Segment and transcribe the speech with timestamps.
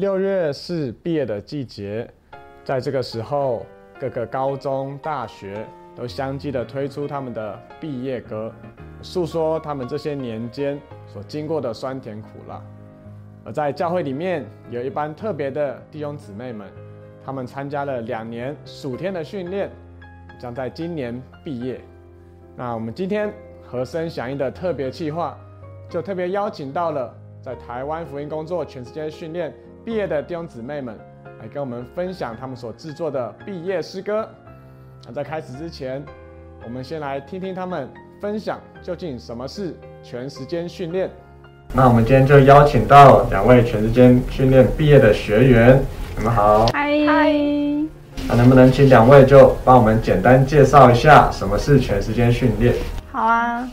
[0.00, 2.10] 六月是毕业的季节，
[2.64, 3.66] 在这个时候，
[4.00, 8.50] 各个高中、大学都相继的推出他们的毕业歌，
[9.02, 12.62] 诉说他们这些年间所经过的酸甜苦辣。
[13.44, 16.66] 而在教会里面，有一班特别的弟兄姊妹们，
[17.22, 19.70] 他们参加了两年暑天的训练，
[20.40, 21.78] 将在今年毕业。
[22.56, 23.30] 那我们今天
[23.62, 25.38] 和声响应的特别计划，
[25.90, 29.52] 就特别邀请到了在台湾福音工作全世界训练。
[29.82, 30.94] 毕业的弟兄姊妹们，
[31.40, 34.28] 来跟我们分享他们所制作的毕业诗歌。
[35.06, 36.04] 那在开始之前，
[36.64, 37.88] 我们先来听听他们
[38.20, 41.08] 分享究竟什么是全时间训练。
[41.72, 45.82] 那我们今天就邀请到两位全时间训练毕业的学员，
[46.18, 46.66] 你们好。
[46.66, 47.32] 嗨。
[48.28, 52.74] 那能不能请两位就帮我们简单介绍一下什么是全时间训练？
[53.10, 53.66] 好啊。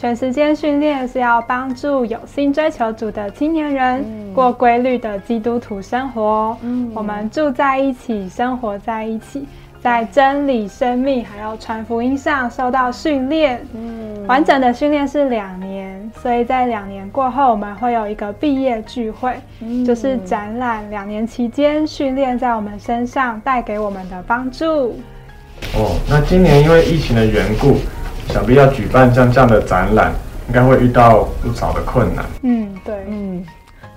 [0.00, 4.02] 全时间训练是要帮助有心追求主的青年人
[4.34, 6.56] 过规律的基督徒生活。
[6.62, 9.46] 嗯，我们住在一起，生活在一起，
[9.82, 13.60] 在真理、生命还有传福音上受到训练。
[13.74, 19.34] 嗯，完整的训练是两年，所以在两年过后，我们会有一个毕业聚会，
[19.86, 24.98] 就是展览两年期间训练在我们身上带给我们的帮助。
[25.74, 27.76] 哦，那今年因为疫情的缘故。
[28.30, 30.12] 想必要举办像这样的展览，
[30.46, 32.24] 应该会遇到不少的困难。
[32.42, 33.44] 嗯，对，嗯，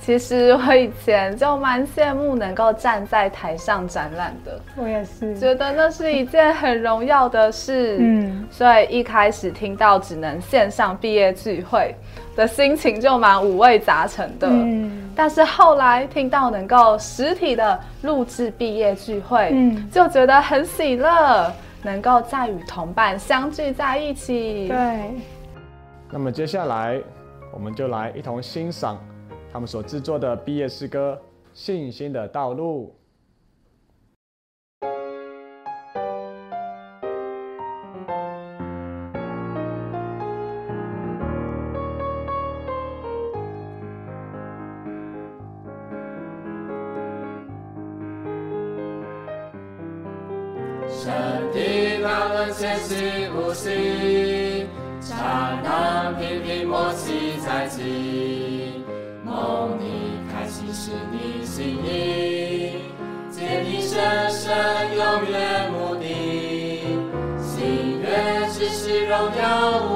[0.00, 4.60] 其实我以前就蛮羡慕能够站在台上展览的。
[4.76, 7.96] 我也是，觉得那是一件很荣耀的事。
[7.98, 11.94] 嗯，所以一开始听到只能线上毕业聚会
[12.36, 14.46] 的心情就蛮五味杂陈的。
[14.48, 21.52] 嗯，但是后来听到能够实体的录制毕业聚会，嗯，就觉得很喜乐。
[21.82, 24.68] 能够再与同伴相聚在一起。
[24.68, 25.14] 对。
[26.10, 27.00] 那么接下来，
[27.52, 28.98] 我们就来一同欣赏
[29.52, 31.18] 他们所制作的毕业诗歌
[31.52, 32.94] 《信心的道路》。
[55.20, 58.82] 刹那平平默契在即，
[59.22, 62.76] 梦里开心是你心意，
[63.30, 64.50] 坚定深深
[64.96, 66.06] 永远目的，
[67.38, 69.89] 心愿只是荣耀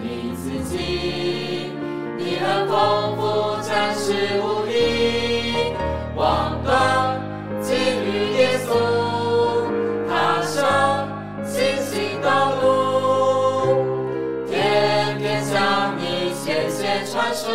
[0.00, 1.72] 你自己，
[2.16, 3.22] 你很丰富，
[3.62, 4.12] 展示
[4.42, 5.74] 无力，
[6.14, 7.20] 望断
[7.60, 8.68] 金玉耶稣，
[10.08, 11.08] 踏上
[11.44, 13.84] 信心道路，
[14.48, 17.48] 天天向你前线传输，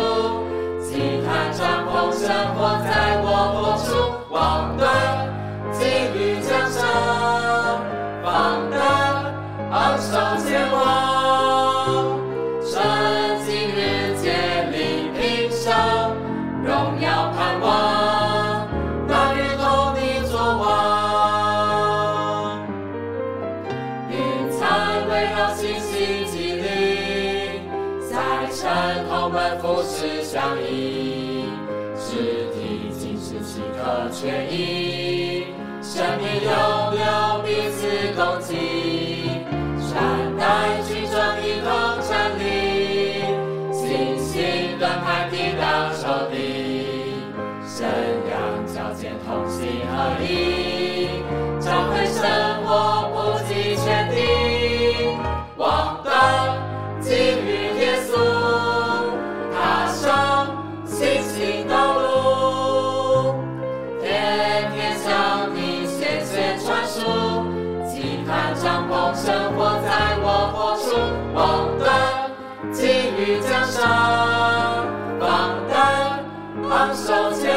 [0.80, 3.92] 祭坛帐篷生活在我梦中，
[4.30, 5.23] 望断。
[25.44, 27.60] 彩围绕星星激励，
[28.08, 28.14] 在
[28.52, 29.30] 晨空。
[29.34, 31.46] 们扶持相依，
[31.96, 35.46] 肢体尽是岂可缺一？
[35.82, 36.50] 生命永
[36.94, 37.02] 留
[37.42, 37.80] 彼此
[38.14, 38.33] 共
[76.76, 77.53] I'm so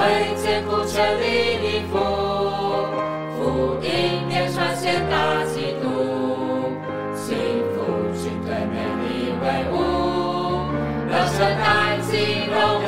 [0.00, 1.22] 为政府全力
[1.62, 1.98] 以赴，
[3.36, 5.84] 福音遍传，献大基督，
[7.14, 7.36] 幸
[7.74, 7.76] 福
[8.16, 9.76] 军队，美丽威武，
[11.06, 12.79] 热身，带激动。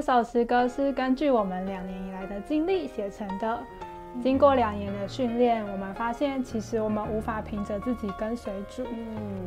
[0.00, 3.60] 这首诗歌是根据我们两年以来的经历写成的。
[4.22, 8.82] 经过两年的训练，我们发现其实我们无法凭着自己跟随主。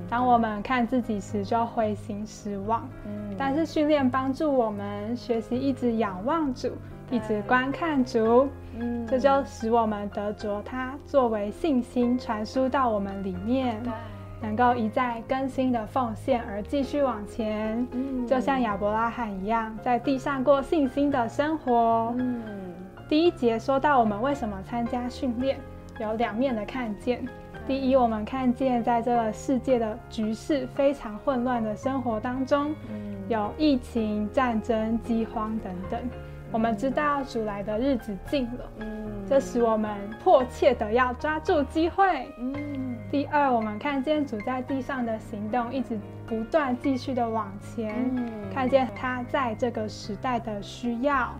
[0.08, 2.88] 当我们看自己时，就灰心失望。
[3.36, 6.70] 但是训练帮助我们学习一直仰望主，
[7.10, 8.48] 一直观看主。
[9.08, 13.82] 这就使我们得着它作为信心传输到我们里面。
[14.44, 17.88] 能够一再更新的奉献而继续往前，
[18.28, 22.13] 就像亚伯拉罕一样，在地上过信心的生活。
[23.07, 25.57] 第一节说到我们为什么参加训练，
[25.98, 27.25] 有两面的看见。
[27.66, 32.75] 第一，我们看见在这个世界的局势非常混乱的生活当中，
[33.30, 36.01] 有疫情、战争、饥荒等等。
[36.51, 42.28] 我们知道主来的日子近了，嗯，这使我们迫切的要抓住机会。
[42.38, 42.54] 嗯，
[43.13, 48.12] 第二，我们看见主在地上的行动一直不断继续的往前，
[48.51, 51.31] 看见他在这个时代的需要，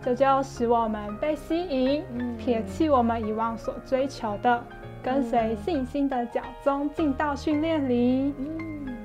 [0.00, 2.02] 这就使我们被吸引，
[2.38, 4.64] 撇弃我们以往所追求的，
[5.02, 8.34] 跟随信心的脚踪进到训练里。
[8.38, 8.96] 嗯，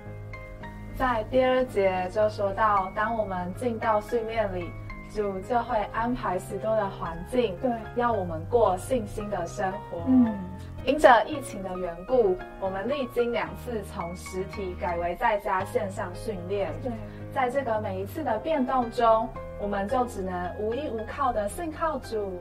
[0.95, 4.71] 在第二节就说到，当我们进到训练里。
[5.13, 10.03] 主就会安排许多的环境，对，要我们过信心的生活。
[10.07, 10.33] 嗯，
[10.85, 16.71] 因着疫情的缘故，我们历经两次从实体改为在家线上训练。
[16.81, 16.91] 对，
[17.33, 19.27] 在这个每一次的变动中，
[19.59, 22.39] 我们就只能无依无靠的信靠主。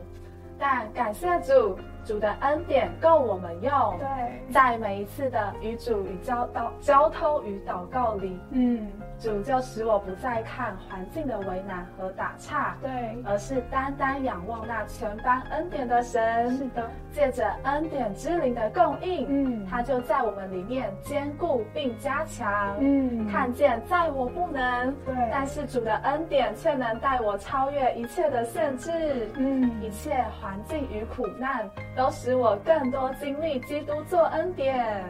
[0.59, 1.79] 但感谢主。
[2.05, 3.73] 主的恩典够我们用。
[3.99, 8.89] 对，在每一次的与主与交道交通与祷告里，嗯，
[9.19, 12.91] 主就使我不再看环境的为难和打岔，对，
[13.25, 16.57] 而是单单仰望那全班恩典的神。
[16.57, 22.77] 是的，借着恩典之灵的供应，嗯，他就在我们里面坚固并加强。
[22.81, 28.91] 嗯，看见在我不能，对，但是主的恩典却能带我超越一切的限制。
[29.37, 31.69] 嗯，一切环境与苦难。
[31.97, 35.05] 都使我更多经历基督做恩典。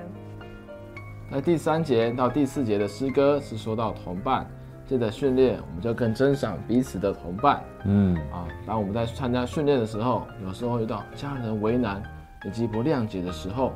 [1.31, 4.45] 在第三节到第四节的诗歌是说到同伴，
[4.87, 7.63] 借着训练，我们就更珍赏彼此的同伴。
[7.85, 12.03] 嗯啊，当我们在参加训练的时候，有时候遇到家人为难
[12.45, 13.73] 以及不谅解的时候，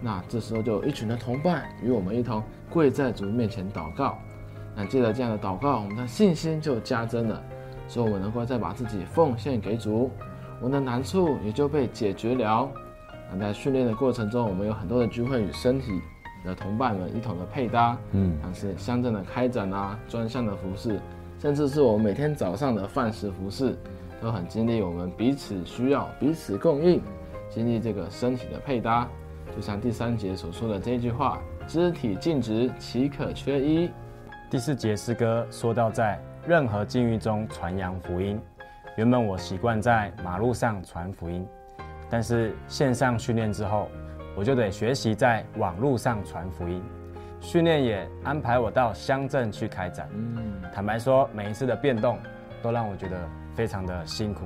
[0.00, 4.16] 那这时候就有一群的同伴与我们一同跪在主面前祷告。
[4.74, 7.42] 那借着这样的祷告，我们的信心就加增了，
[7.88, 10.10] 所以我们能够再把自己奉献给主。
[10.60, 12.68] 我们的难处也就被解决了。
[13.30, 16.00] 那在训练的过程中，我们有很多的聚会与身体
[16.44, 21.00] 的同伴们一同的配搭，嗯，像是乡镇的开展啊，专项的服饰，
[21.40, 23.76] 甚至是我们每天早上的饭食服饰，
[24.22, 27.02] 都很经历我们彼此需要、彼此供应，
[27.50, 29.08] 经历这个身体的配搭。
[29.54, 33.90] 就像第三节所说的这句话：“肢体尽职，岂可缺一？”
[34.50, 38.40] 第四节诗歌说到，在任何境遇中传扬福音。
[38.96, 41.46] 原本我习惯在马路上传福音，
[42.08, 43.88] 但是线上训练之后，
[44.34, 46.82] 我就得学习在网络上传福音。
[47.40, 50.08] 训练也安排我到乡镇去开展。
[50.14, 52.18] 嗯，坦白说，每一次的变动
[52.62, 53.16] 都让我觉得
[53.54, 54.44] 非常的辛苦，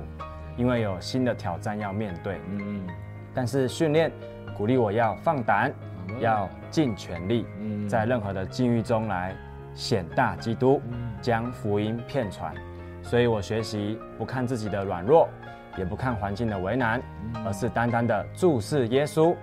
[0.57, 2.39] 因为有新的挑战要面对。
[2.49, 2.85] 嗯，
[3.33, 4.11] 但是训练
[4.57, 5.71] 鼓励我要放胆，
[6.19, 7.45] 要尽全力，
[7.87, 9.33] 在任何的境遇中来
[9.73, 10.81] 显大基督，
[11.21, 12.53] 将福音骗传。
[13.03, 15.27] 所以我学习不看自己的软弱，
[15.77, 17.01] 也不看环境的为难，
[17.45, 19.35] 而是单单的注视耶稣。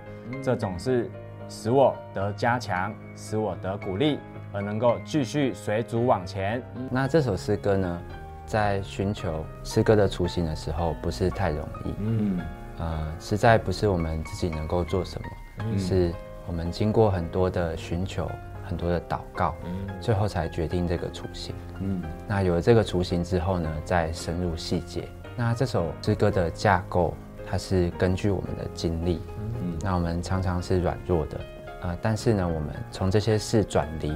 [0.43, 1.09] 这种是
[1.47, 4.19] 使我得加强，使我得鼓励，
[4.53, 6.63] 而能够继续随主往前。
[6.89, 8.01] 那这首诗歌呢，
[8.45, 11.93] 在寻求诗歌的雏形的时候，不是太容易。
[11.99, 12.39] 嗯，
[12.77, 16.13] 呃，实在不是我们自己能够做什么，是
[16.47, 18.29] 我们经过很多的寻求。
[18.69, 19.55] 很多的祷告，
[19.99, 21.55] 最后才决定这个雏形。
[21.79, 25.09] 嗯，那有了这个雏形之后呢，再深入细节。
[25.35, 27.15] 那这首诗歌的架构，
[27.49, 29.21] 它是根据我们的经历。
[29.63, 31.41] 嗯，那我们常常是软弱的，
[31.81, 34.13] 呃，但是呢，我们从这些事转离，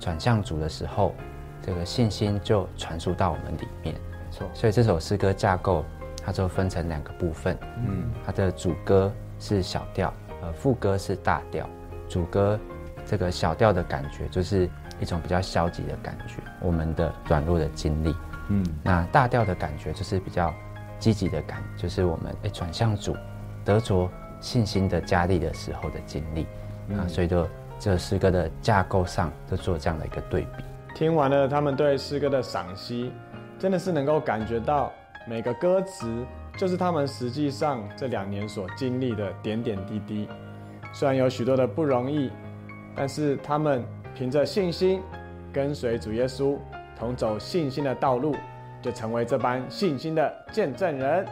[0.00, 1.14] 转向主的时候，
[1.60, 3.94] 这个信心就传输到我们里面。
[3.94, 4.48] 没错。
[4.54, 5.84] 所以这首诗歌架构，
[6.24, 7.58] 它就分成两个部分。
[7.86, 11.68] 嗯，它的主歌是小调，呃，副歌是大调。
[12.08, 12.58] 主歌。
[13.04, 14.68] 这个小调的感觉就是
[15.00, 18.14] 一种比较消极的感觉，我们的软弱的经历。
[18.48, 20.52] 嗯，那大调的感觉就是比较
[20.98, 23.16] 积极的感，就是我们哎转向主，
[23.64, 26.46] 得着信心的加力的时候的经历。
[26.96, 30.64] 啊，所以就这诗歌的架构上就做这样的一个对比。
[30.94, 33.12] 听完了他们对诗歌的赏析，
[33.58, 34.92] 真的是能够感觉到
[35.26, 36.24] 每个歌词
[36.56, 40.28] 就是他们实际上这两年所经历的点点滴滴。
[40.92, 42.30] 虽然有许多的不容易。
[42.94, 43.82] 但是他们
[44.14, 45.00] 凭着信心
[45.52, 46.56] 跟随主耶稣，
[46.98, 48.34] 同走信心的道路，
[48.80, 51.26] 就成为这般信心的见证人。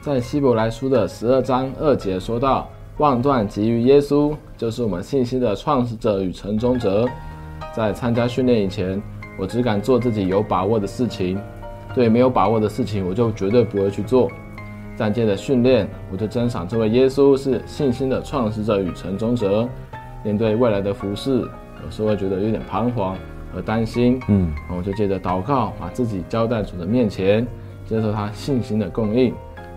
[0.00, 7.06] 在希伯来书的十二章二节说到：“望断给予耶稣，就是我们信心的创始者与成终者。”
[7.74, 9.00] 在参加训练以前，
[9.38, 11.40] 我只敢做自己有把握的事情，
[11.94, 14.30] 对没有把握的事情，我就绝对不会去做。
[14.96, 19.68] 但借着训练，我就珍赏这位耶稣是信心的创始者与成终者。
[20.22, 21.40] 面对未来的服饰，
[21.84, 23.16] 有时候会觉得有点彷徨
[23.54, 24.20] 和担心。
[24.28, 27.46] 嗯，我就借着祷告，把自己交在主的面前，
[27.86, 29.34] 接受他信心的供应，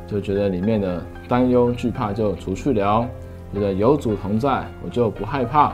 [0.08, 3.06] 就觉得里面的担忧惧怕就除去了。
[3.54, 5.74] 觉得有主同在，我就不害怕，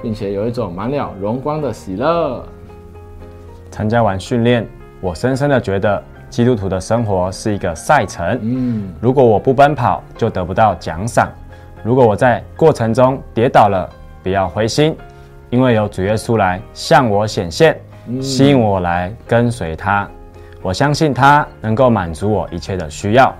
[0.00, 2.44] 并且有一种满了荣光的喜乐。
[3.70, 4.66] 参加完训练，
[5.00, 8.38] 我深深的觉得基督徒的生活是一个赛程。
[8.42, 11.26] 嗯，如果我不奔跑，就得不到奖赏；
[11.82, 13.90] 如果我在过程中跌倒了，
[14.26, 14.96] 不要灰心，
[15.50, 17.80] 因为有主耶稣来向我显现，
[18.20, 20.10] 吸引我来跟随他。
[20.60, 23.32] 我相信他能够满足我一切的需要，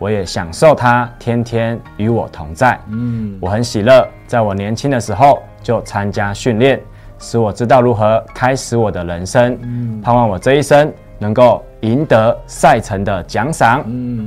[0.00, 2.76] 我也享受他天天与我同在。
[2.88, 6.82] 嗯，我很喜乐，在我年轻的时候就参加训练，
[7.20, 9.56] 使我知道如何开始我的人生。
[9.62, 13.84] 嗯，盼望我这一生能够赢得赛程的奖赏。
[13.86, 14.26] 嗯，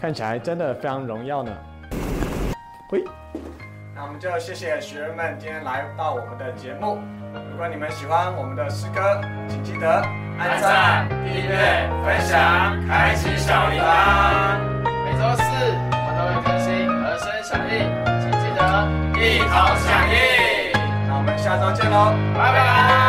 [0.00, 1.52] 看起来真的非常荣耀呢。
[2.90, 3.04] 嘿，
[3.94, 6.98] 那我们就谢谢学员们今天来到我们的节目。
[7.50, 10.02] 如果你们喜欢我们的诗歌，请记得
[10.38, 14.56] 按赞、订阅、分享、开启小铃铛。
[15.04, 15.42] 每周四
[15.92, 17.84] 我们都会更新和声响应，
[18.22, 18.64] 请记得
[19.20, 19.52] 一同
[19.84, 20.72] 响应。
[21.06, 23.07] 那我们下周见喽，拜拜。